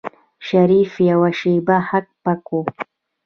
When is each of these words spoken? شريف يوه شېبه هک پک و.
شريف 0.47 0.91
يوه 1.09 1.29
شېبه 1.39 1.77
هک 1.89 2.07
پک 2.23 2.45
و. 2.53 2.57